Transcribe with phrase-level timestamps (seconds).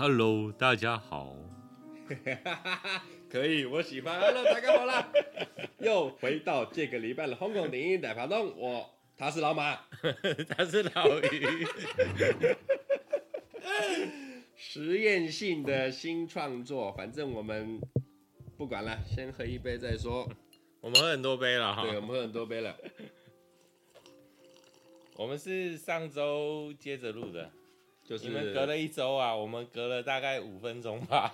[0.00, 1.34] Hello，大家好。
[3.28, 4.20] 可以，我喜欢。
[4.20, 5.10] Hello，大家好啦。
[5.82, 9.74] 又回到这个礼拜的香港电影大排档，我他是老马，
[10.56, 11.66] 他是老于。
[14.54, 17.80] 实验性的新创作，反正我们
[18.56, 20.30] 不管了，先喝一杯再说。
[20.80, 21.82] 我们喝很多杯了哈。
[21.82, 22.76] 对，我们喝很多杯了。
[25.16, 27.50] 我们是上周接着录的。
[28.08, 31.30] 就是你们隔了一周啊，我们隔了大概五分钟吧。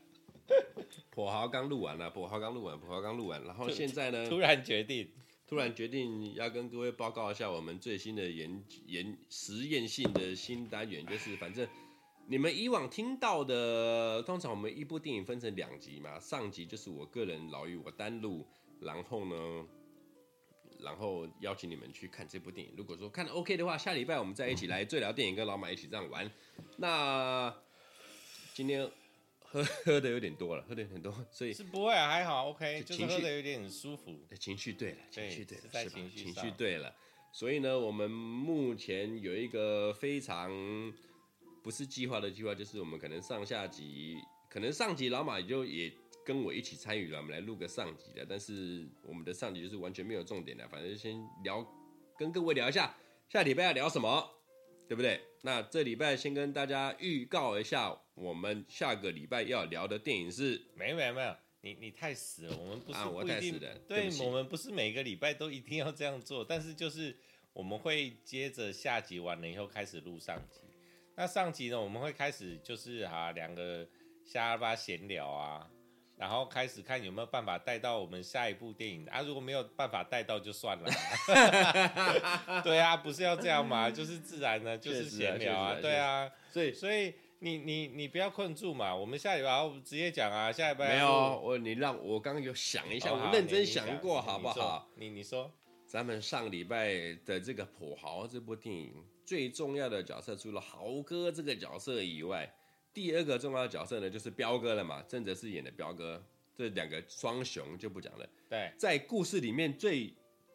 [1.16, 5.08] 跛豪刚录完了，跛豪刚录完，跛豪刚录完，然后现在呢，突 然决定，
[5.48, 11.66] 突然决定要跟各位报告一下我们最新的研研实验性的新单元，就是反正
[12.26, 18.46] 你们以往听到的，通常我们一部电影分成两集嘛，上集就是我个人老于我单录，
[18.80, 19.66] 然后呢。
[20.82, 22.74] 然后邀请你们去看这部电影。
[22.76, 26.30] 如果说看 OK 的话，下礼拜我们再一起来最聊电影，跟老马一起这样玩。
[26.76, 27.54] 那
[28.54, 28.90] 今天
[29.40, 34.14] 喝喝的有点多了，喝的有点多，所以是不会啊，还好 OK，情绪就是喝的有点舒服。
[34.38, 36.94] 情绪对了，情绪对了，在情绪情绪对了。
[37.32, 40.50] 所以呢，我们目前有一个非常
[41.62, 44.16] 不是计划的计划，就是我们可能上下集，
[44.50, 45.92] 可能上集老马也就也。
[46.24, 51.66] 跟我一起参与了，我们来录个上集的，但是我们的上集就是完全没有重点的，反正就先聊，
[52.18, 52.94] 跟各位聊一下
[53.28, 54.30] 下礼拜要聊什么，
[54.88, 55.20] 对不对？
[55.42, 67.16] 那这礼拜先跟大家预告一下，我们下个礼拜要聊的电影是，没有没有没有，你你太死了，我们不是不一定，啊，我太死了，对，对我们不是每个礼拜都一定要这样做，但是就是
[67.52, 70.60] 我们会接着下集完了以后开始录上集，
[71.16, 73.88] 那上集呢，我们会开始就是啊两个
[74.24, 75.68] 瞎巴闲聊啊。
[76.16, 80.88] 然后开始看有没有办法带到我们下一部电影啊，如果没有办法带到就算了。
[82.62, 86.30] 对啊，不是要这样嘛，就是自然呢， 就是闲聊啊，啊，对啊。
[86.50, 94.88] 所以所以你你你不要困住嘛，我们下礼拜直接讲啊，下礼拜没有我你让我刚刚有想一下，哦、我认真想过好不好？
[94.94, 95.50] 你你说，
[95.86, 102.48] 咱们上礼拜的这个《跛豪》这部电影最重要的角色，除了豪哥这个角色以外。
[102.94, 106.22] 第二个重要的角色呢，就是彪哥了嘛，郑则仕演的彪哥，
[106.54, 108.28] 这两个双雄就不讲了。
[108.50, 110.12] 对，在故事里面最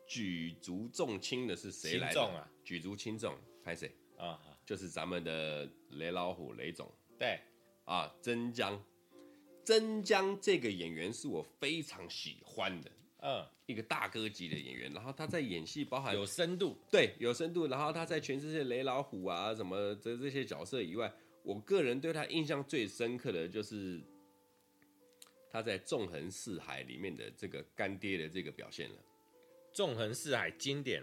[0.08, 2.22] 举足重轻的是谁来的？
[2.22, 3.92] 啊、举足轻重，拍谁？
[4.18, 6.88] 啊，就是咱们的雷老虎雷总。
[7.18, 7.40] 对，
[7.86, 8.80] 啊，曾江，
[9.66, 12.92] 曾江这个演员是我非常喜欢的，
[13.24, 21.12] 嗯，一个大哥级的演员，然后他在演戏包含有深度，对，有深度，然后他在诠释这些雷老虎啊什么这这些角色以外。
[21.48, 24.04] 我个人对他印象最深刻的就是
[25.50, 28.96] 他在《纵横四海》里面的这个干爹的这个表现了，
[29.72, 31.02] 《纵横四海》经典。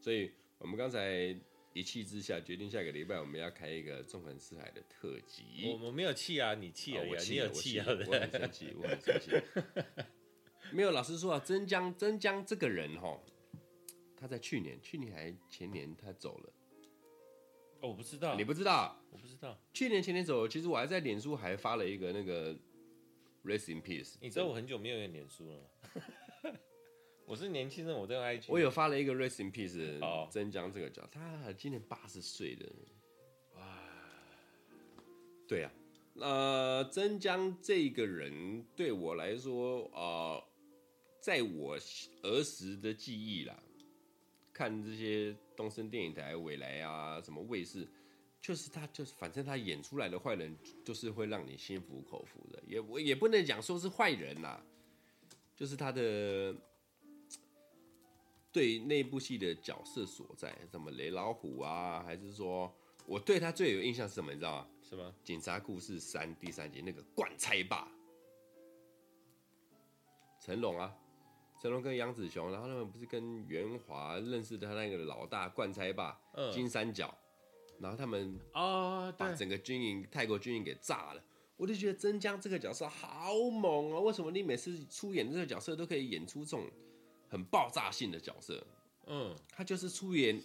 [0.00, 1.36] 所以我们刚才
[1.72, 5.64] 一气之下决定下个礼拜我们要开一个《纵横四海》的特辑。
[5.66, 9.32] 我我没有气啊，你气啊，你有气啊，我很生气，我很生气。
[10.70, 13.20] 没有，老实说啊，曾江曾江这个人哈，
[14.16, 16.52] 他在去年去年还前年他走了。
[17.80, 19.56] 哦，我不知道，你不知道，我不知道。
[19.72, 22.52] 去年前年走，其实我还在脸书还发了一个那个
[23.44, 24.14] Rest in Peace。
[24.20, 26.52] 你知道我很久没有用脸书了吗？
[27.24, 28.40] 我是年轻人，我都爱。
[28.48, 30.00] 我有发了一个 Rest in Peace。
[30.00, 32.66] 哦，曾江这个角，他今年八十岁了。
[33.54, 33.78] 哇，
[35.46, 35.70] 对啊，
[36.14, 40.42] 呃，曾江这个人对我来说，呃，
[41.20, 41.78] 在我
[42.22, 43.62] 儿时的记忆啦。
[44.58, 47.86] 看这些东森电影台、未来啊，什么卫视，
[48.42, 50.52] 就是他，就是反正他演出来的坏人，
[50.84, 52.60] 就是会让你心服口服的。
[52.66, 54.60] 也我也不能讲说是坏人呐，
[55.54, 56.52] 就是他的
[58.50, 62.74] 对那部戏的角色所在，什么雷老虎啊，还是说
[63.06, 64.32] 我对他最有印象是什么？
[64.32, 64.68] 你知道吗？
[64.82, 65.14] 什么？
[65.22, 67.88] 警察故事三第三集那个惯差霸
[70.40, 70.92] 成龙啊。
[71.60, 76.18] 成龙跟杨子雄，然后他们不是跟袁华认识他那个老大惯差爸
[76.52, 77.12] 金三角，
[77.80, 81.22] 然后他们啊把整个军营泰国军营给炸了。
[81.56, 84.00] 我就觉得曾江这个角色好猛哦！
[84.02, 86.70] 为什么你每次出演这个角色都可以演出这种
[87.28, 88.64] 很爆炸性的角色？
[89.06, 90.40] 嗯，他就是出演，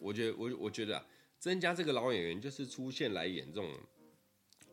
[0.00, 1.06] 我觉得我我觉得啊，
[1.38, 3.72] 曾江这个老演员就是出现来演这种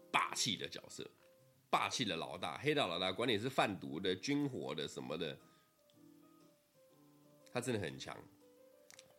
[0.09, 1.07] 霸气的角色，
[1.69, 5.37] 霸气的老大，黑道老大，管你是贩毒的、军火的什么的。
[7.57, 8.15] 他真的很强，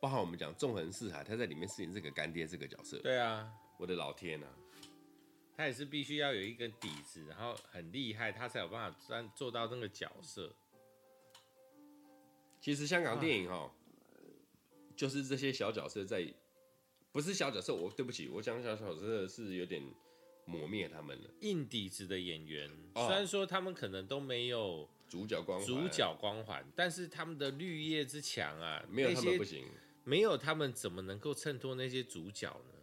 [0.01, 2.97] 包含我们讲纵横四海，他在里面饰演这个干爹这个角色。
[3.01, 4.55] 对啊，我的老天呐、啊，
[5.57, 10.55] 他也是必须要有一个底子，然后很厉害，他才有办法做到那个角色。
[12.61, 13.69] 其实香港电影哈，
[14.97, 16.33] 就是这些小角色在
[17.11, 19.83] 不是小角色，我对不起，我讲小角色是有点
[20.45, 21.31] 磨灭他们了。
[21.41, 29.65] 硬底子的演员，哦、虽然说他们可能都没有主角光环，主角光环，但是他们的绿叶之强啊，没有他们不行，
[30.05, 32.75] 没有他们怎么能够衬托那些主角呢？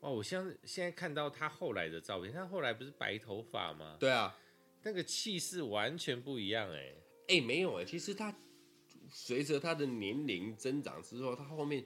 [0.00, 3.96] 哇，我现在现在看到他后来的照片，他后来不是白头发吗？
[3.98, 4.38] 对啊，
[4.82, 6.96] 那个气势完全不一样哎、欸。
[7.28, 8.34] 哎、欸，没有哎、欸，其实他
[9.08, 11.82] 随着他的年龄增长之后，他后面，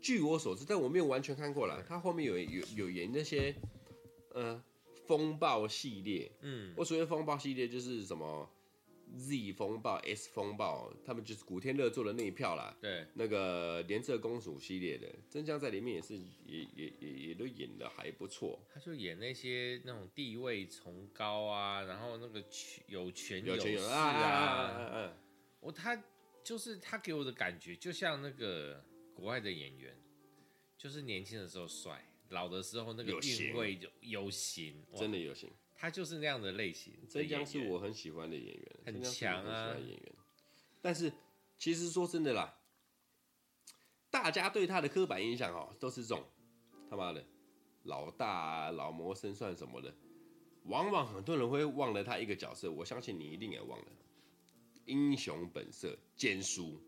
[0.00, 3.54] 据我所知，但我没有完全看过了，他后面有有有演那些，
[4.34, 4.62] 呃，
[5.06, 8.46] 风暴系列，嗯，我所谓风暴系列就是什么
[9.16, 25.16] Z 风暴、S 风暴，他们就是古天乐做的那一票啦，对，那个连色公主系列的，真江在里面也是也也也也都演的还不错，他就演那些那种地位崇高啊，然后那个权有权有势啊，啊，啊，啊，
[25.60, 26.02] 我他
[26.42, 28.84] 就是他给我的感觉，就像那个
[29.14, 29.96] 国外的演员，
[30.76, 35.50] 就是年轻的时候帅，老的时候那个韵味就有型，真的有型。
[35.84, 36.94] 他就是那样的类型。
[37.06, 40.12] 曾江是我很喜欢的演员，很强啊，很喜欢演员。
[40.80, 41.12] 但是
[41.58, 42.58] 其实说真的啦，
[44.08, 46.24] 大家对他的刻板印象哦，都是这种
[46.88, 47.22] 他妈的
[47.82, 49.94] 老大啊、老谋深算什么的。
[50.62, 53.86] 往往很多人会忘了他一个角色，我相信你一定也忘了。
[54.86, 56.80] 英雄本色，坚叔。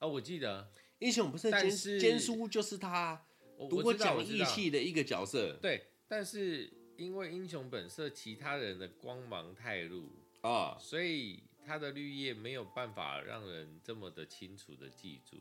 [0.00, 0.68] 哦，我记得
[0.98, 3.24] 英雄不是坚坚叔，就是他
[3.68, 5.52] 多讲义气的一个角色。
[5.62, 10.10] 对，但是因为英雄本色其他人的光芒太露
[10.40, 15.36] 啊，所以他的绿叶没有办法让人这么的清楚的记住。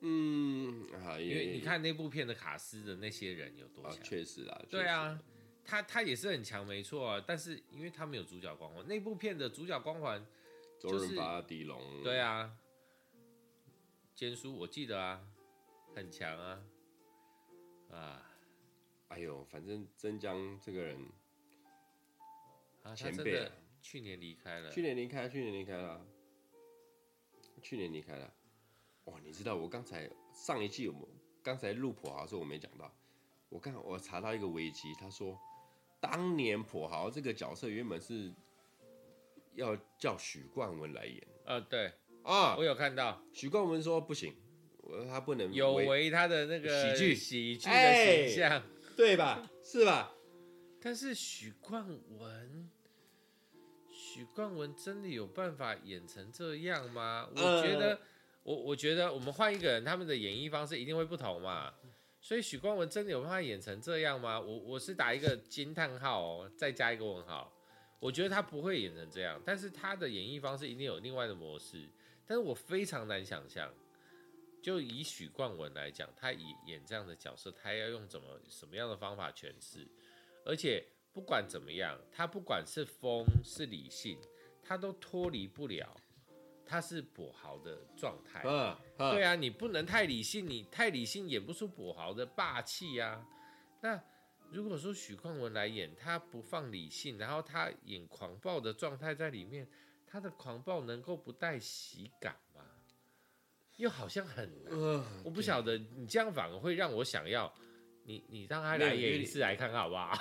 [0.00, 0.88] 嗯，
[1.20, 5.16] 因为你看那部片的卡斯的那些人有多强，确实啊，对啊，
[5.64, 10.26] 他他也是很强，没错啊，但是因为他没有主角光环，那部片的主角光环
[10.80, 12.52] 就是周润发、狄龙，对啊。
[14.14, 15.24] 坚叔，我记得啊，
[15.94, 16.62] 很强啊，
[17.90, 18.33] 啊，
[19.14, 20.98] 哎呦，反正曾江这个人，
[22.82, 23.48] 啊，前辈，
[23.80, 26.04] 去年离开了，去年离开，去年离开了，
[27.62, 28.34] 去年离开了。
[29.04, 31.08] 哇，你知道我刚才上一季我们
[31.44, 32.92] 刚才录跛豪的时候我没讲到，
[33.50, 35.38] 我刚我查到一个危机，他说
[36.00, 38.34] 当年跛豪这个角色原本是
[39.54, 41.92] 要叫许冠文来演，呃，对。
[42.24, 44.34] 啊，我有看到许冠文说不行，
[45.08, 48.62] 他不能有违他的那个喜剧喜剧的形象，
[48.96, 49.42] 对吧？
[49.62, 50.12] 是吧？
[50.80, 51.86] 但是许冠
[52.18, 52.70] 文，
[53.90, 57.28] 许冠文真的有办法演成这样吗？
[57.34, 57.98] 我觉得，
[58.42, 61.72] 我我觉得我们换一个人，他们的演绎方式一定会不同嘛。
[62.20, 64.38] 所以许冠文真的有办法演成这样吗？
[64.38, 67.52] 我我是打一个惊叹号哦，再加一个问号。
[67.98, 71.88] 我觉得他不会演成这样，但是他的演绎方式一定有另外的模式。
[72.26, 73.72] 但是我非常难想象，
[74.64, 79.86] 就以许冠文来讲，他演演这样的角色，他要用怎么什么样的方法诠释？
[80.42, 80.82] 而且
[81.12, 84.18] 不管怎么样，他不管是疯是理性，
[84.62, 85.94] 他都脱离不了
[86.64, 88.40] 他是跛豪的状态。
[88.46, 93.22] 嗯，嗯，对啊，你不能太理性，你太理性演不出跛豪的霸气啊。
[93.82, 94.02] 那
[94.50, 99.68] 如果说许冠文来演，他不放理性，然后他演狂暴的状态在里面。
[100.06, 102.38] 他的狂暴能够不带喜感吗？
[103.76, 105.76] 又好像很难，呃、我不晓得。
[105.96, 107.52] 你这样反而会让我想要
[108.04, 110.16] 你，你让他来演一次来看看好不好？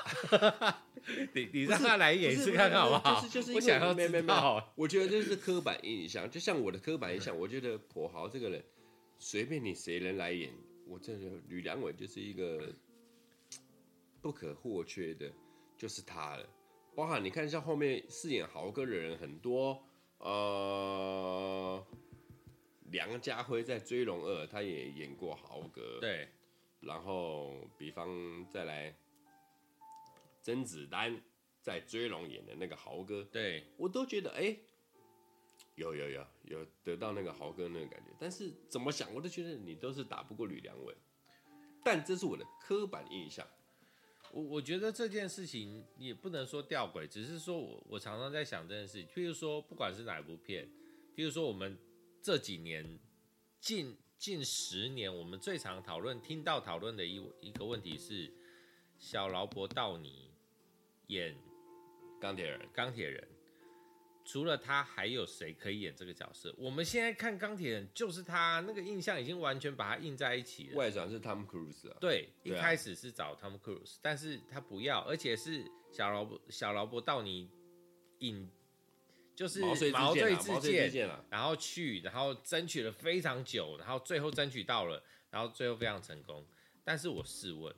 [1.33, 3.21] 你你让他来演一次看看好不好？
[3.21, 4.33] 就是就是我想要没没没，
[4.75, 8.63] 我觉得这是刻板印象，就像我的刻板印象，我觉得跛豪这个人，
[9.19, 10.51] 随便你谁人来演，
[10.87, 12.73] 我这个吕良伟就是一个
[14.21, 15.29] 不可或缺的，
[15.77, 16.47] 就是他了。
[16.95, 19.83] 包含你看，一下后面饰演豪哥的人很多，
[20.19, 21.85] 呃，
[22.93, 26.29] 梁家辉在《追龙二》他也演过豪哥，对。
[26.79, 28.93] 然后，比方再来，
[30.41, 31.21] 甄子丹
[31.61, 34.59] 在《追龙》演的那个豪哥，对，我都觉得哎、欸，
[35.75, 38.11] 有有有有得到那个豪哥那个感觉。
[38.19, 40.93] 但是怎么想，我都觉得你都是打不过吕良伟。
[41.83, 43.47] 但这是我的刻板印象。
[44.33, 49.07] 我我觉得这件事情也不能说吊诡，只是说我我常常在想这件事情。
[49.07, 50.67] 譬如说，不管是哪一部片，
[51.15, 51.77] 譬如说我们
[52.23, 52.97] 这几年
[53.59, 58.31] 近近十年，我们最常讨论、听到讨论的一一个问题是，
[58.97, 60.31] 小劳勃道尼
[61.07, 61.35] 演
[62.21, 63.27] 钢铁人，钢铁人。
[64.23, 66.55] 除了他，还有谁可以演这个角色？
[66.57, 70.77] 我们现在看钢铁人，就是他那个印象已经完全把他印在一起了。
[70.77, 71.97] 外传是 Tom Cruise 啊？
[71.99, 77.51] 对，一开始是找 Tom Cruise，，但是他不要，而且是小劳勃小劳勃道尼
[78.19, 78.49] 引
[79.35, 79.73] 就是毛
[80.13, 80.59] 遂自
[80.91, 86.45] 荐，然后去，然后争取了非常久，然后最后争取到了，然后最后非常成功。
[86.83, 87.73] 但是我试问，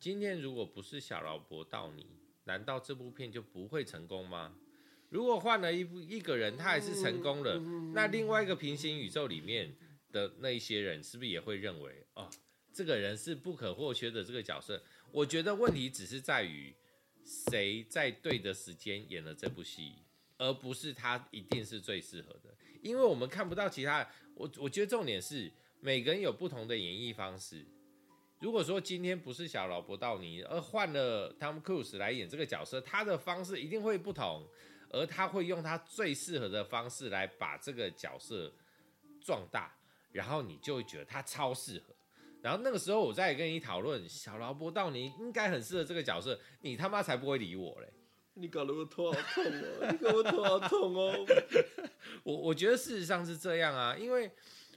[0.00, 2.06] 今天如果不是小劳勃道尼，
[2.44, 4.54] 难道这部片就不会成功吗？
[5.10, 7.60] 如果换了一部一个人，他还是成功了，
[7.94, 9.76] 那另外一个平行宇宙里面
[10.10, 12.28] 的那一些人，是不是也会认为，哦，
[12.72, 14.82] 这个人是不可或缺的这个角色？
[15.12, 16.74] 我觉得问题只是在于
[17.24, 19.92] 谁在对的时间演了这部戏。
[20.42, 24.04] 而不是他一定是最适合的，因为我们看不到其他。
[24.34, 27.64] 我我觉得重点是每个人有不同的演绎方式。
[28.40, 34.44] 如果说今天不是小劳勃道尼，而换了 Tom Cruise 来演这个角色，他的方式一定会不同，
[34.90, 38.52] 而他会用他最适合的方式来把这个角色
[39.20, 39.72] 壮大，
[40.10, 41.94] 然后你就会觉得他超适合。
[42.40, 47.88] 然后那个时候我再跟你讨论小劳勃道尼应该很适合这个角色，你他妈才不会理我嘞。
[48.34, 49.88] 你搞得我头好痛哦！
[49.90, 51.26] 你搞得我头好痛哦！
[52.24, 54.30] 我我觉得事实上是这样啊，因为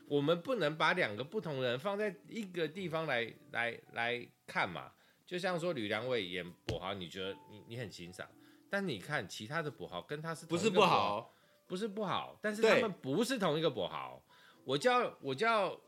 [0.08, 4.92] 我们不能把两个不同的人放在一个地方来来来看嘛。
[5.26, 8.28] 就像说吕良伟演跛豪，你觉得你你很欣赏，
[8.70, 11.34] 但你看其他的跛豪跟他是不是不好，
[11.66, 14.22] 不是不好，但是他们不是同一个跛豪。
[14.64, 15.80] 我叫我叫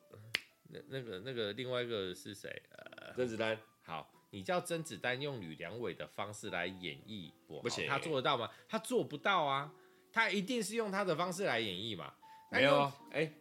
[0.70, 2.50] 那那个那个另外一个是谁？
[2.72, 3.60] 呃，甄子丹。
[3.84, 4.12] 好。
[4.30, 8.50] 你叫甄子丹用吕良伟的方式来演绎，不行，他做得到吗？
[8.68, 9.72] 他做不到啊，
[10.12, 12.14] 他一定是用他的方式来演绎嘛。
[12.52, 13.34] 没有，哎、欸，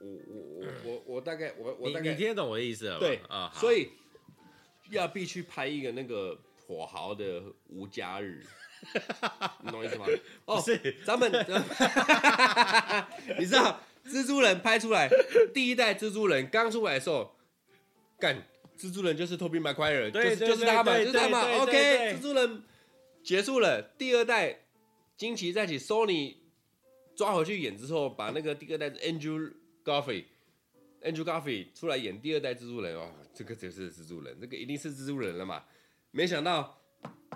[0.00, 2.98] 我我 我我我大概我我大概你，你听得懂我的意思了？
[2.98, 3.90] 对啊、哦，所以
[4.90, 8.44] 要必须拍一个那个跛豪的无家日，
[9.62, 10.06] 你懂我意思吗？
[10.44, 11.30] 哦，是，咱们
[13.38, 15.08] 你知道蜘蛛人拍出来
[15.54, 17.36] 第一代蜘蛛人刚出来的时候
[18.18, 18.44] 干。
[18.82, 21.40] 蜘蛛人就是托比麦奎尔，就是就是他嘛，就是他嘛。
[21.62, 22.64] OK，蜘蛛人
[23.22, 24.58] 结束了，第二代
[25.16, 26.34] 惊奇再起，Sony
[27.14, 29.52] 抓回去演之后，把那个第二代 Andrew
[29.84, 35.62] Garfield，Andrew Garfield 出来演第二代蜘蛛人哦，这个就是蜘蛛人，这个一定是蜘蛛人了嘛。
[36.10, 36.76] 没想到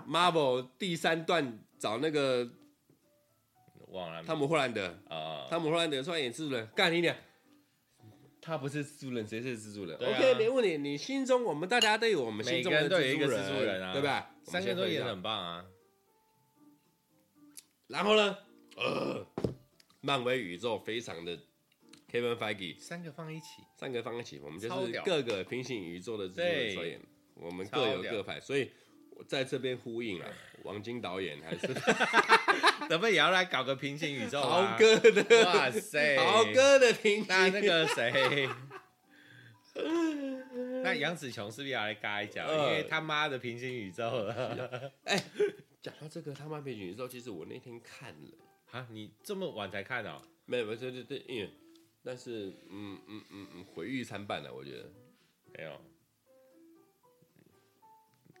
[0.05, 2.45] Marvel 第三段找那个
[3.87, 7.15] 忘了，汤姆霍兰德啊，汤姆霍兰德出来演蜘蛛人，干你娘！
[8.47, 10.77] 他不是蜘蛛人，谁是蜘蛛人、啊、？OK，没问题。
[10.77, 14.33] 你心中，我们大家都有我们心中的蜘蛛人，都有一个蜘蛛人啊，对吧？
[14.43, 15.65] 三个都很棒啊。
[17.87, 18.37] 然后呢？
[18.77, 19.27] 呃，
[19.99, 21.37] 漫威宇宙非常的
[22.09, 27.01] Kevin Feige，三个放一起，三个放一起，我们就是各个平行宇宙的蜘蛛人导演，
[27.33, 28.71] 我们各有各派，所以
[29.09, 30.29] 我在这边呼应啊。
[30.63, 31.67] 王晶导演还是
[32.89, 34.71] 等会也要来搞个平行宇宙啊？
[34.71, 38.49] 豪哥的，哇塞，豪哥的平行，那那个谁，
[40.83, 42.45] 那杨紫琼是不是要来嘎一脚？
[42.45, 44.91] 呃、因为他妈的平行宇宙了。
[45.03, 45.23] 哎、欸，
[45.81, 48.37] 讲到这个他妈平行宇宙，其实我那天看了
[48.71, 50.21] 啊，你这么晚才看哦？
[50.45, 51.49] 没有，没有，对对对，因为
[52.03, 54.89] 但是嗯嗯嗯嗯，毁誉参半了，我觉得
[55.53, 55.81] 没有，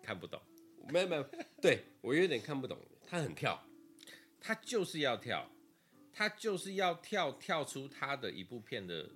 [0.01, 0.41] 看不懂。
[0.89, 1.25] 没有没有，
[1.61, 2.77] 对我有点看不懂。
[3.05, 3.61] 他很跳，
[4.39, 5.49] 他就是要跳，
[6.13, 9.09] 他就是要跳跳出他的一部片的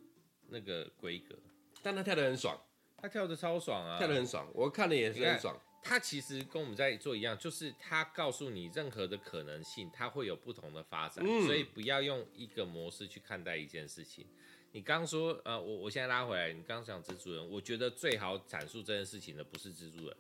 [0.50, 1.38] 那个规格。
[1.82, 2.60] 但他跳得很爽，
[2.98, 5.60] 他跳得超爽啊，跳得很爽，我看了也是很爽。
[5.84, 14.28] 他其实跟我们在做一样，就是他告诉你任何的可能性，他会有不同的发展，嗯，所以不要用一个模式去看待一件事情。
[14.74, 20.16] 你刚说，呃，我我现在拉回来，你刚讲蜘蛛人，我觉得最好阐述这件事情的不是蜘蛛人。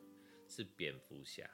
[0.49, 1.49] 是蝙蝠侠，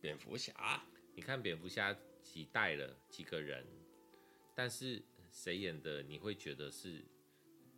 [0.00, 0.84] 蝙蝠侠，
[1.16, 1.92] 你看蝙蝠侠
[2.24, 3.64] 几代了几个人，
[4.56, 5.00] 但是
[5.30, 7.04] 谁演的你会觉得是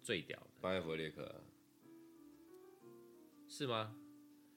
[0.03, 0.47] 最屌的？
[0.63, 1.45] 班艾佛列克
[3.49, 3.95] 是吗？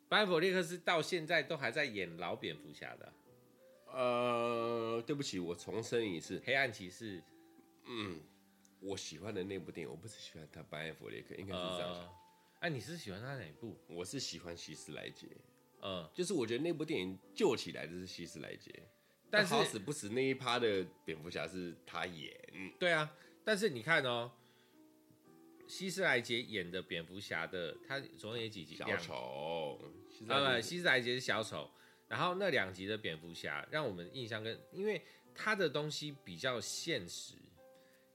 [0.08, 3.13] 班艾佛列克是到现在都还在演老蝙蝠侠的。
[3.91, 7.22] 呃，对不起，我重申一次，黑暗骑士。
[7.86, 8.22] 嗯，
[8.79, 11.91] 我喜欢的那部电影，我不是喜欢他班艾佛列克，应该是这样。
[11.96, 12.05] 哎、
[12.62, 13.75] 呃啊，你是喜欢他哪一部？
[13.88, 15.27] 我是喜欢希斯莱杰。
[15.81, 18.72] 嗯，就是我觉得那部电影救起来的是希斯莱杰，
[19.31, 22.36] 但好死不死那一趴的蝙蝠侠是他演。
[22.79, 24.31] 对啊，但是你看哦，
[25.67, 28.75] 希斯莱杰演的蝙蝠侠的，他总共演几集？
[28.75, 29.79] 小丑。
[30.27, 31.69] 呃，希斯莱杰是小丑，
[32.07, 35.01] 然后那两集的蝙蝠侠让我们印象跟，因为
[35.36, 37.36] 他的东西比较现实，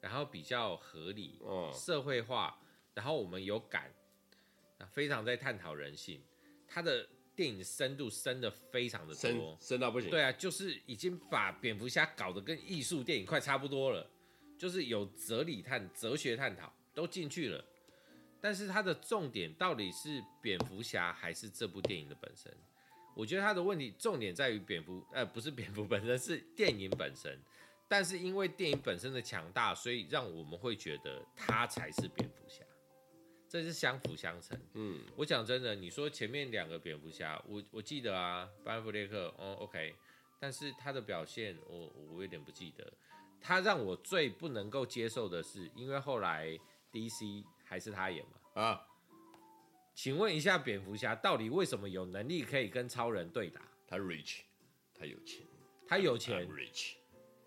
[0.00, 2.58] 然后比较合理，嗯，社会化，
[2.92, 3.94] 然后我们有感，
[4.90, 6.20] 非常在探讨人性，
[6.66, 7.08] 他的。
[7.34, 10.10] 电影深度深的非常的多，深，深到不行。
[10.10, 14.08] 对啊，就是已经把蝙蝠侠搞得跟艺术电影快差不多了，
[14.58, 17.64] 就是有哲理探、哲学探讨都进去了。
[18.40, 22.52] 但是它的重点到底是蝙蝠侠还是这部电影的本身？
[23.14, 27.38] 我觉得它的问题重点在于蝙蝠，呃，不是蝙蝠本身，是电影本身。
[27.86, 32.63] 但是因为电影本身的强大，所以让我们会觉得他才是蝙蝠侠，
[33.54, 34.58] 这是相辅相成。
[34.72, 39.94] 嗯，我讲真的，你说前面两个蝙蝠侠，我我记得啊，班弗列克，哦，OK，
[40.40, 42.92] 但是他的表现，我我有点不记得。
[43.40, 46.58] 他让我最不能够接受的是，因为后来
[46.90, 48.60] DC 还是他演嘛。
[48.60, 48.84] 啊，
[49.94, 53.62] 请问一下，蝙蝠侠到底为什么有能力可以跟超人对打？
[53.86, 54.40] 他 rich，
[54.92, 55.46] 他有钱，
[55.86, 56.94] 他有钱，rich。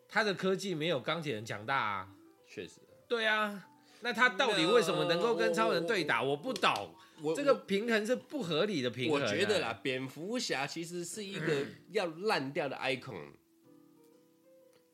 [0.07, 2.15] 他的科技没有钢铁人强大啊，
[2.47, 2.79] 确实。
[3.09, 3.67] 对啊，
[4.01, 6.21] 那他到底为什么能够跟超人对打？
[6.23, 6.93] 我，不懂，
[7.35, 9.25] 这个平衡是不合理的平衡啊。
[9.25, 13.31] 我觉得啦，蝙蝠侠其实是一个要烂掉的 icon，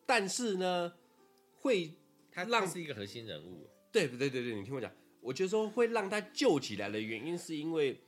[0.06, 0.94] 但是呢，
[1.60, 1.94] 会
[2.32, 3.70] 他让是一个核心人物。
[3.94, 4.28] 对不对？
[4.28, 4.92] 对对，你听我讲，
[5.22, 8.02] 我觉得说会让他救起来的原因，是因为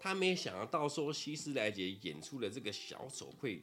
[0.00, 3.62] 他没想到说希斯莱杰演出的这个小丑会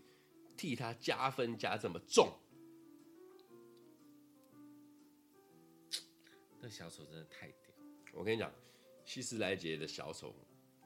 [0.55, 2.31] 替他加分加这么重。
[6.63, 7.75] 那小丑真的太屌！
[8.13, 8.49] 我跟你讲，
[9.03, 10.33] 希斯莱杰的小丑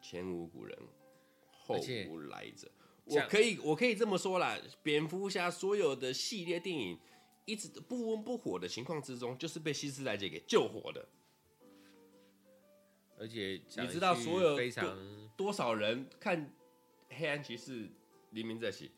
[0.02, 0.76] 前无古人，
[1.52, 1.80] 后
[2.10, 2.68] 无来者。
[3.06, 7.00] 我可以，我可以这么说啦，蝙蝠侠所有的系列电影
[7.46, 11.08] 一直不温不火的情况之中，就是被希斯莱杰给救活的。
[13.20, 14.98] 而且你知道，所有非常
[15.38, 16.52] 多，少人看
[17.10, 17.88] 黑暗骑士
[18.32, 18.90] 黎明在起，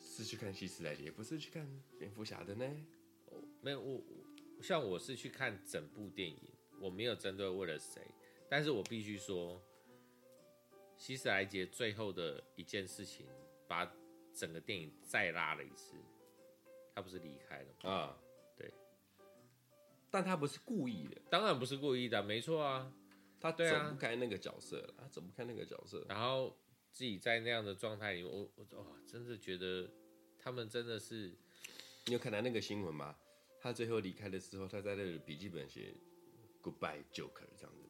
[0.00, 1.64] 是去看希斯莱杰，不是去看
[1.96, 2.66] 蝙蝠侠的呢？
[3.26, 4.02] 哦，没有我。
[4.62, 6.38] 像我是去看整部电影，
[6.80, 8.00] 我没有针对为了谁，
[8.48, 9.60] 但是我必须说，
[10.96, 13.26] 希斯莱杰最后的一件事情，
[13.66, 13.92] 把
[14.32, 15.96] 整个电影再拉了一次，
[16.94, 17.90] 他不是离开了吗？
[17.90, 18.18] 啊，
[18.56, 18.72] 对，
[20.10, 22.92] 但他不是故意的，当然不是故意的，没错啊，
[23.40, 26.56] 他走不开那个角色了，他走不开那个角色，然后
[26.92, 29.90] 自己在那样的状态里，我我哇，真的觉得
[30.38, 31.34] 他们真的是，
[32.06, 33.16] 你有看到那个新闻吗？
[33.62, 35.94] 他最后离开的时候，他在那个笔记本写
[36.60, 37.88] “Goodbye Joker” 这样子。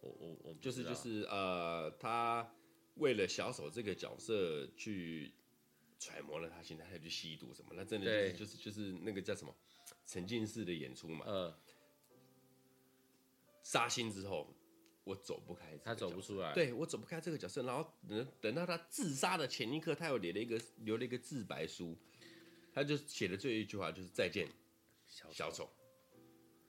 [0.00, 2.50] 我我我就是就是呃，他
[2.94, 5.34] 为了小丑这个角色去
[5.98, 9.54] 揣摩了他心态，他去吸毒什么，那真的就是就是就是那个叫什么
[10.06, 11.26] 沉浸式的演出嘛。
[11.28, 11.54] 嗯。
[13.62, 14.56] 杀心之后，
[15.04, 16.54] 我走不开，他走不出来。
[16.54, 21.94] 对，我走不开这个角色，然后等等到他自杀的前一刻，他又留了一个留了一个自白书。
[22.72, 24.48] 他就写的最后一句话就是再见，
[25.08, 25.68] 小丑，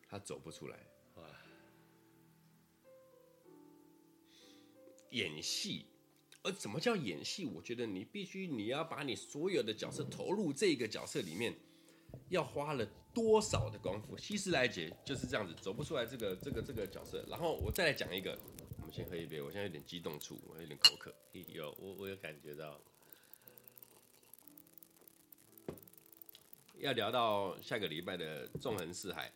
[0.07, 0.77] 他走不出来。
[1.15, 1.23] 哇！
[5.11, 5.85] 演戏，
[6.41, 7.45] 而怎么叫演戏？
[7.45, 11.53] 我觉得你必须你要把你所有的角色投入这个角色里面，
[12.29, 14.17] 要花了多少的功夫？
[14.17, 17.25] 希斯莱杰就是这样子走不出来这个这个这个角色。
[17.29, 18.39] 然后我再来讲一个，
[18.79, 21.13] 我们先喝一杯，我现在有点激动处，我有点口渴。
[21.49, 22.81] 有，我我有感觉到。
[26.81, 29.31] 要聊到下个礼拜的《纵横四海》，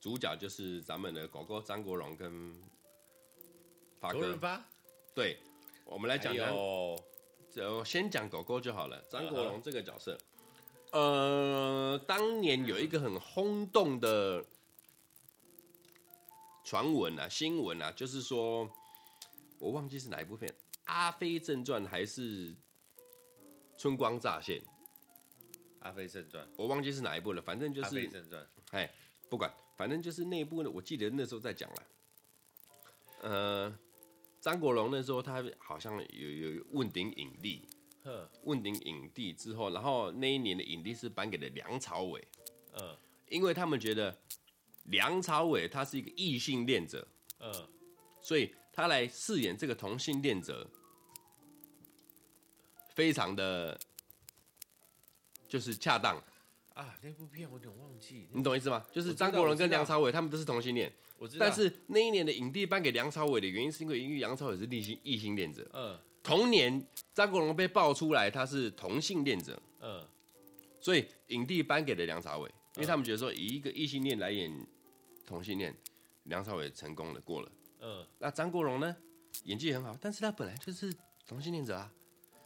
[0.00, 2.58] 主角就是咱们的狗狗张国荣跟
[4.00, 4.38] 发哥。
[5.14, 5.38] 对，
[5.84, 6.48] 我们来讲讲，
[7.50, 9.02] 就先讲狗狗就好了。
[9.10, 10.16] 张国荣这个角色，
[10.92, 14.42] 呃，当年有一个很轰动的
[16.64, 18.66] 传闻啊、新闻啊，就是说，
[19.58, 20.50] 我忘记是哪一部片，
[20.84, 22.54] 《阿飞正传》还是
[23.76, 24.58] 《春光乍现》。
[25.82, 28.46] 阿飞正传，我忘记是哪一部了，反正就是阿飞正传。
[28.70, 28.90] 哎，
[29.28, 31.82] 不管，反正就是那一部呢，我记得那时候在讲了。
[33.20, 33.78] 呃，
[34.40, 37.68] 张国荣那时候他好像有有问鼎影帝，
[38.04, 42.26] 呵，问鼎影帝之后，然后那一年的影帝是颁给了梁朝伟，
[42.80, 42.96] 嗯，
[43.28, 44.16] 因为他们觉得
[44.84, 47.06] 梁朝伟他是一个异性恋者，
[47.40, 47.52] 嗯，
[48.20, 50.68] 所以他来饰演这个同性恋者，
[52.94, 53.78] 非常的。
[55.52, 56.16] 就是恰当
[56.72, 58.82] 啊，那部片我有点忘记，你懂意思吗？
[58.90, 61.44] 就是张国荣跟梁朝伟他们都是同性恋，我知道。
[61.44, 65.70] 但是那一年的影帝颁给梁朝伟的原因，是因为因为梁朝伟是异性异性恋者。
[65.74, 65.98] 嗯。
[66.22, 69.60] 同年张国荣被爆出来他是同性恋者。
[69.80, 70.02] 嗯。
[70.80, 74.50] 所以影帝颁给了梁朝伟，因为他们觉得说以一个异性恋来演
[75.26, 75.76] 同性恋，
[76.22, 77.52] 梁朝伟成功的过了。
[77.80, 78.06] 嗯。
[78.18, 78.96] 那张国荣呢，
[79.44, 80.90] 演技很好，但是他本来就是
[81.26, 81.92] 同性恋者啊。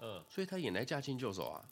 [0.01, 0.25] 嗯。
[0.29, 1.65] 所以他演来驾轻就熟啊。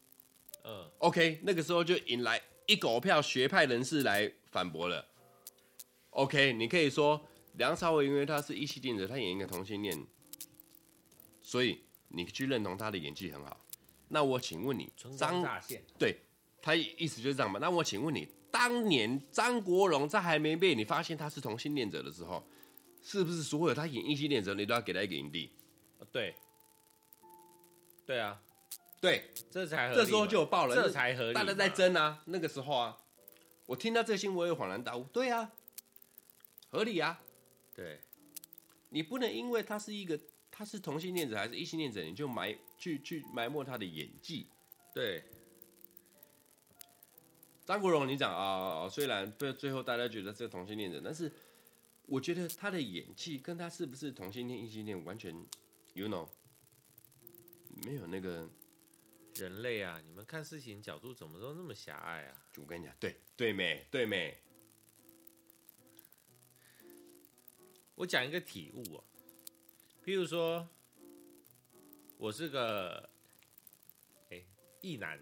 [0.65, 5.07] 嗯，OK，那个时候就引来一狗票学派人士来反驳了。
[6.11, 7.21] OK，你可以说
[7.55, 10.07] 梁朝伟因为他是异性恋者，他演一个同性恋，
[11.43, 13.61] 所以你去认同他的演技很好。
[14.09, 15.43] 那我请问你，张
[15.99, 16.17] 对，
[16.63, 17.59] 他意思就是这样嘛？
[17.61, 22.43] 那我请问你，当年张国荣在还没被你发现他是同性恋者的时候，
[23.03, 25.51] 是不是所有他演异性恋者你都要给他一个影帝？
[26.11, 26.35] 对，
[28.07, 28.41] 对啊。
[29.05, 30.01] 对，这才合理。
[30.01, 31.35] 这时候就有爆了，这才合理。
[31.35, 32.99] 大家在争啊，那个时候啊，
[33.67, 35.05] 我听到这个新闻，我也恍然大悟。
[35.13, 35.53] 对啊，
[36.71, 37.21] 合理啊。
[37.77, 38.01] 对，
[38.89, 40.19] 你不能因为他是一个
[40.51, 44.47] 他是同性恋者还是异性恋者，你就埋去去埋没他的演技。
[44.95, 45.23] 对，
[47.67, 51.31] 张国荣，你讲啊，虽然最最后大家觉得是同性恋者，但是
[52.07, 55.31] 我觉得他的演技跟他是不是同性恋、异性恋完全
[55.93, 56.27] ，you know，
[57.85, 58.49] 没有那个。
[59.37, 62.45] 人类啊，你们看事情角度怎么都那么狭隘啊！
[62.57, 64.37] 我跟你讲，对对没对没？
[67.97, 69.05] 我讲一个体悟哦，
[70.05, 70.69] 譬如说，
[72.17, 73.09] 我是个
[74.31, 74.45] 哎
[74.81, 75.19] 异男，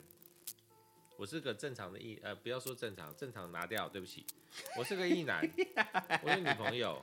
[1.17, 4.27] 我是个正常的异呃，不要说正常，正常拿掉，对不起，
[4.77, 5.43] 我是个异男，
[6.23, 7.03] 我有女朋友，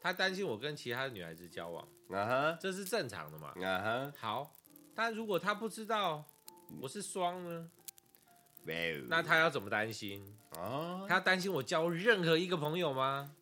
[0.00, 3.48] 他担心我跟其他的女孩子交往，啊哈，这是正常的嘛？
[3.62, 4.54] 啊哈，好。
[4.94, 6.24] 但如果他不知道
[6.80, 7.70] 我是双呢
[8.66, 10.22] ？Well, 那他要怎么担心？
[10.56, 13.34] 啊，他担心我交任何一个朋友吗？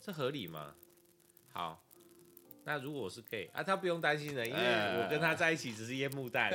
[0.00, 0.74] 这合理吗？
[1.52, 1.82] 好，
[2.64, 4.60] 那如果我是 gay 啊，他不用担心的，因为
[5.02, 6.52] 我跟他在一起只是烟幕弹，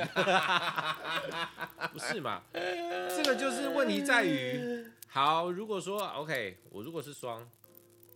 [1.92, 2.42] 不是嘛？
[2.52, 7.46] 这个就是问题在于，好，如果说 OK，我如果是双，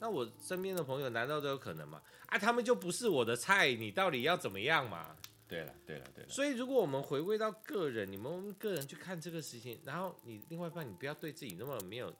[0.00, 2.00] 那我身边的朋友难道都有可能吗？
[2.26, 5.14] 啊，他们就不是我的菜，你到底要怎么样嘛？
[5.48, 6.30] 对了，对了，对了。
[6.30, 12.12] 所以，如果我们回归到个人，你们个人去看这个事情，然后你另外一半，你不要对自己那么没有，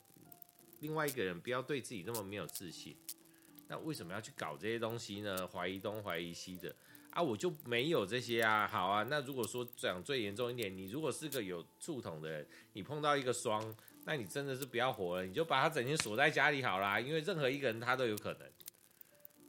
[0.81, 2.97] 另外一个人不要对自己那么没有自信。
[3.69, 5.47] 那为什么要去搞这些东西呢？
[5.49, 6.73] 怀疑东，怀疑西的
[7.11, 8.65] 啊，我就没有这些啊。
[8.69, 18.49] 好啊，那如果说讲最严重一点，你如果是个有触统的人，你碰到一个双，那你真的是不要活了，你就把他整天锁在家里好啦，因为任何一个人他都有可能。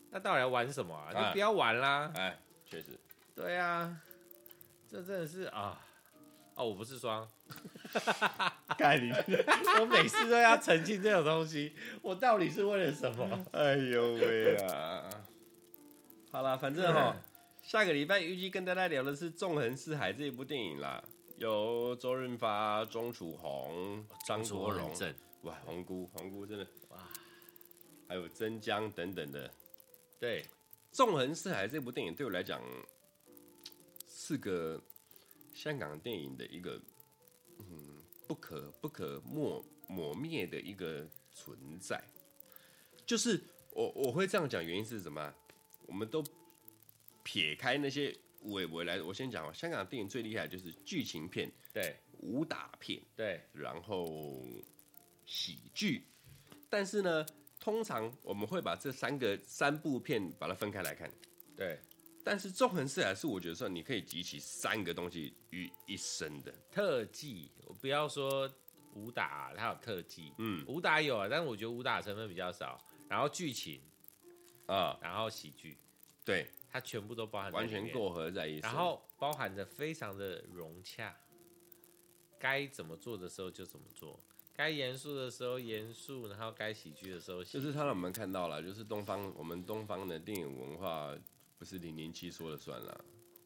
[0.10, 1.14] 那到底要玩什么啊？
[1.14, 2.12] 就不要玩啦。
[2.16, 3.00] 哎，确实。
[3.38, 3.96] 对啊，
[4.90, 5.80] 这真的是啊，
[6.56, 7.30] 哦，我不是双，
[8.76, 9.12] 干你！
[9.80, 13.46] 我每次都要澄清这种东西，我到底是为了什么？
[13.54, 15.08] 哎呦喂啊！
[16.34, 17.16] 好了，反正哈，
[17.62, 21.04] 下个礼拜预计跟大家聊的是《纵横四海》这一部电影啦，
[21.38, 24.92] 有周润发、钟楚红、张国荣，
[25.44, 26.98] 哇，红姑，红姑真的哇，
[28.10, 29.48] 还有曾江等等的。
[30.20, 30.42] 对，
[30.92, 32.60] 《纵横四海》这部电影对我来讲。
[34.28, 34.82] 是个
[35.54, 36.78] 香港电影的一个
[37.60, 42.04] 嗯不可不可抹抹灭的一个存在，
[43.06, 45.34] 就是我我会这样讲，原因是什么？
[45.86, 46.22] 我们都
[47.24, 54.46] 撇开那些我我来，我先讲，香港电影最厉害就是剧情片，对，武打片，对，然后
[55.26, 56.04] 喜剧，
[56.70, 57.26] 但是呢，
[57.62, 61.10] 通常我们会把这三个三部片把它分开来看，
[61.56, 61.80] 对。
[62.30, 68.52] 但是纵横四海是我觉得说你可以集齐三个东西于一身的特技，我不要说
[68.96, 72.78] 武打，它有特技，嗯，武打有啊，但是我觉得武打成分比较少。
[73.08, 73.80] 然后剧情
[74.66, 75.78] 啊，然后喜剧，
[76.26, 81.16] 对，它全部都包含，完全过合在一起，然后包含着非常的融洽，
[82.38, 84.20] 该怎么做的时候就怎么做，
[84.54, 91.16] 该严肃的时候严肃，然后该喜剧的时候喜剧，就是他让我们看到了，就是东方我们东方的电影文化。
[91.58, 93.06] 不是零零七说了算了，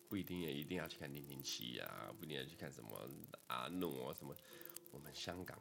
[0.10, 3.10] 不一定也一定要去看零零七呀，不一定要去看什么
[3.48, 4.36] 阿诺啊什么，
[4.92, 5.58] 我们香港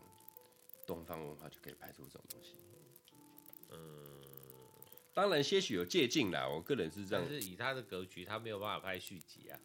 [0.84, 2.56] 东方文化就可以拍出这种东西。
[3.70, 4.20] 嗯，
[5.14, 7.24] 当然些许有借镜啦，我个人是这样。
[7.24, 9.60] 但是以他的格局，他没有办法拍续集啊，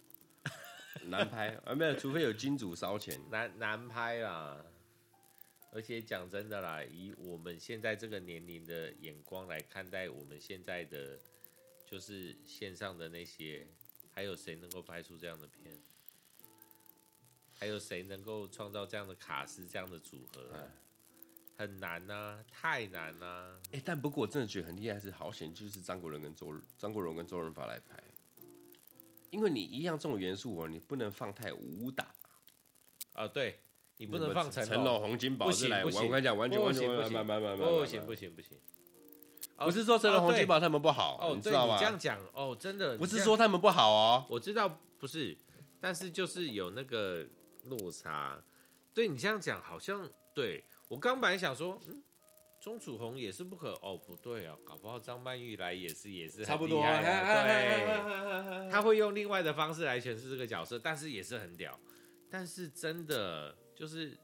[1.05, 4.63] 难拍 啊，没有，除非有金主烧钱，难难拍啦。
[5.71, 11.19] 而且讲真的啦，以我们现在这个年龄的眼光来看待我们现在的。
[11.95, 13.65] 就是线上的那些，
[14.12, 15.73] 还有谁能够拍出这样的片？
[17.53, 20.67] 还有谁能够创造这样的卡司、这样的组合？
[21.55, 23.60] 很难呐、啊，太难呐、啊！
[23.67, 28.03] 哎、欸，但不过我真的觉得很厉害，是好险，就是张国荣跟周张国荣跟周润发来拍，
[29.29, 32.13] 因为你一样这种元素哦，你不能放太武打
[33.13, 33.58] 啊，对，
[33.95, 38.58] 你不能放成成龙、洪金宝是来，我跟你讲，完全完全不行，不行，不行，不行。
[39.57, 41.75] 不是说成龙、洪金宝他们不好，哦，你知道吗？
[41.75, 44.67] 你这样讲哦，真的不是说他们不好哦，我知道
[44.99, 45.37] 不是，
[45.79, 47.25] 但是就是有那个
[47.65, 48.41] 落差。
[48.93, 52.01] 对你这样讲，好像对我刚本来想说，嗯，
[52.61, 61.79] 钟楚红也是不可哦，不对啊，搞不好张曼玉来也是也是差不多，对，他会用另外的方式来诠释这个角色，但是也是很屌。
[62.29, 64.17] 但是真的就是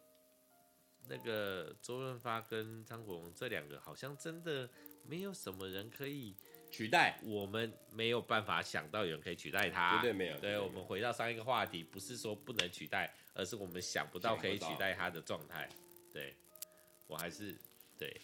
[1.11, 4.69] 那个周润发跟张国荣这两个，好像真的。
[5.03, 6.35] 没有什么人可以
[6.69, 10.37] 取代，我们没有办法想到有人可以取代他，绝对没有。
[10.37, 15.67] 对，我们回到上一个话题，不是说不能取代，而是我们想不到可以取代他的状态。
[16.13, 16.35] 对，
[17.07, 17.57] 我还是
[17.97, 18.15] 对。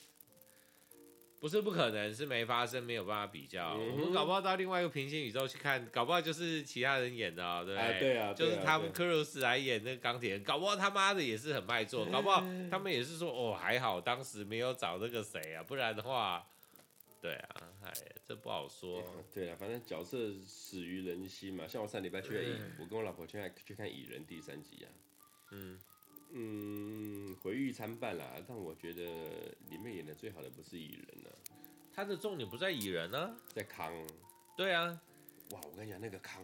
[1.40, 3.76] 不是不可能，是没发生，没有办法比较。
[3.76, 7.90] 嗯、我们搞不好到另外一个平行宇宙去看，搞不好就是其他人演的，哦，对不对？
[7.90, 16.44] 啊对啊，就是他们克鲁斯来演那个钢铁人，搞不好他妈的也是很卖座， 搞不好他们也是说哦还好当时没有找那个谁啊，不然的话，
[17.22, 17.94] 对啊，哎，
[18.28, 19.04] 这不好说。
[19.32, 21.68] 对啊，反正角色死于人心嘛。
[21.68, 22.30] 像我上礼拜去
[22.80, 24.90] 我跟我老婆去看去看蚁人第三集啊。
[25.52, 25.80] 嗯。
[26.32, 29.04] 嗯，回忆参半啦，但我觉得
[29.70, 31.56] 里面演的最好的不是蚁人呢、啊，
[31.94, 33.92] 他的重点不在蚁人呢、啊，在康。
[34.56, 35.00] 对啊，
[35.52, 36.44] 哇，我跟你讲那个康，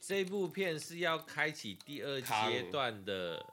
[0.00, 3.44] 这部片是要开启第二阶段的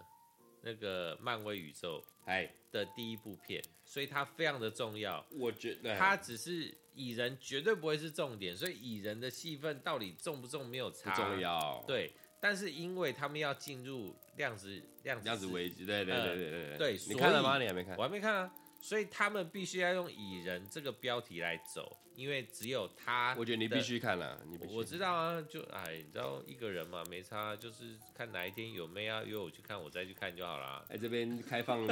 [0.62, 5.26] 那个漫威宇宙哎的第一部片，所以它非常的重要。
[5.32, 11.84] 我觉得它只是蚁人绝对不会是重点，所以蚁人的戏份到底重不重没有差，不重要。
[11.88, 12.14] 对。
[12.40, 17.60] 但是因为他们要进入量子量子量子危机，对对对对对对，对，你看了吗？
[17.60, 17.96] 你还没看？
[17.98, 18.52] 我还没看啊。
[18.80, 23.36] 所以他们必须要用蚁人这个标题来走，因为只有他。
[23.36, 24.76] 我觉得你必须看了，你必须。
[24.76, 30.86] 我知道啊，就哎，你知道一个人嘛，没差，就是看哪一天有妹要约我去看，我再去看就好了。
[30.90, 31.86] 哎，这边开放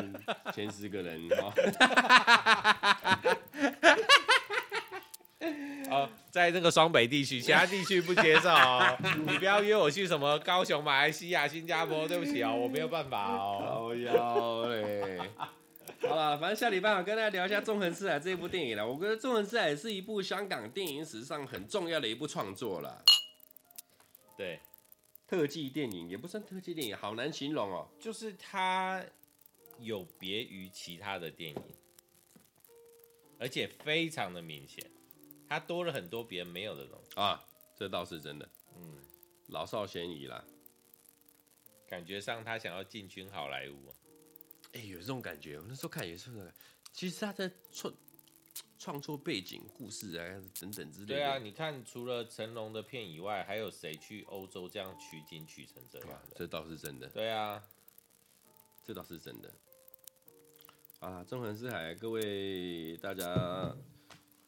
[0.53, 1.51] 前十个人哈。
[6.03, 8.97] 哦，在那个双北地区， 其他地区不接受哦。
[9.25, 13.91] 你不要约我去什么高雄、马来西亚、新加坡，对不起哦，我没有办法哦。
[14.17, 15.19] 好嘞。
[16.01, 18.85] 好了，反正下礼拜我跟大家聊一下《纵横四海》这部电影了。
[18.85, 23.03] 我觉得《纵横四海》是一部香港电影史上很重要的一部创作了。
[24.37, 24.59] 对，
[25.27, 27.87] 特技电影也不算特技电影，好难形容哦。
[27.99, 29.03] 就是它
[29.79, 31.63] 有别于其他的电影，
[33.39, 34.83] 而且非常的明显。
[35.47, 37.43] 他多了很多别人没有的东西啊，
[37.75, 38.49] 这倒是真的。
[38.75, 38.97] 嗯，
[39.47, 40.43] 老少咸宜啦，
[41.87, 43.93] 感觉上他想要进军好莱坞。
[44.73, 45.57] 哎，有这种感觉。
[45.59, 46.53] 我那时候看也是，
[46.91, 47.93] 其实他在创
[48.77, 50.25] 创作背景、故事啊
[50.59, 51.13] 等等之类的。
[51.13, 56.35] 对啊，你看，除了成龙的片以外，还有谁去欧洲这样取景取成这样的？
[56.35, 57.07] 这倒是真的。
[57.09, 57.63] 对啊，
[58.83, 59.53] 这倒是真的。
[60.99, 63.75] 啊，纵横四海，各位大家。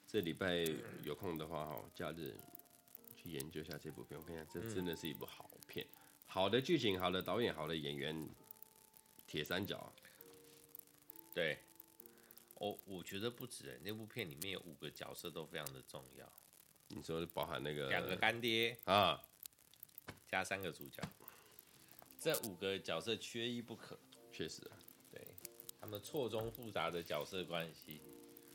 [0.07, 0.63] 这礼拜
[1.03, 2.33] 有空的话，哈，假日
[3.17, 4.17] 去研究一下这部片。
[4.17, 8.29] 我跟你讲，这真的是一部好片，嗯、好的剧情，好的导演，好的演员，
[9.27, 9.91] 铁三角。
[11.35, 11.57] 对，
[12.55, 16.31] 我我觉得不止，那部片里面有五个角色都非常的重要。
[16.87, 19.21] 你说包含那个两个干爹啊，
[20.25, 21.03] 加三个主角，
[22.17, 23.99] 这五个角色缺一不可。
[24.31, 24.77] 确实啊，
[25.11, 25.21] 对，
[25.81, 28.01] 他们错综复杂的角色关系。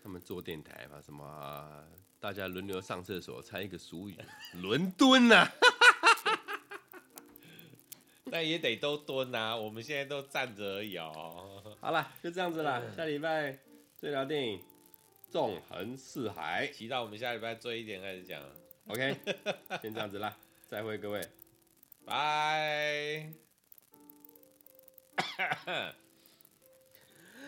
[0.02, 1.84] 他们做电台嘛，什么、啊、
[2.18, 4.16] 大家轮流上厕所，猜一个俗语，
[4.60, 5.48] 伦敦呐，
[8.24, 11.76] 那也得都蹲呐、啊，我们现在都站着而已哦。
[11.80, 13.56] 好了，就这样子了，下礼拜
[13.96, 14.58] 最聊电影
[15.30, 18.42] 《纵横四海》，期待我们下礼拜追一点开始讲。
[18.88, 19.16] OK，
[19.80, 20.36] 先这样子啦，
[20.66, 21.20] 再会各位，
[22.04, 23.32] 拜。